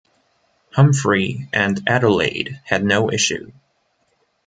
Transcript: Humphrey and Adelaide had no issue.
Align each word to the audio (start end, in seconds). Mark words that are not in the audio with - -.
Humphrey 0.73 1.47
and 1.53 1.79
Adelaide 1.85 2.59
had 2.63 2.83
no 2.83 3.11
issue. 3.11 3.51